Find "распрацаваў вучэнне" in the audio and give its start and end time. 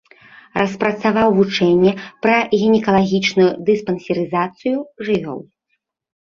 0.61-1.91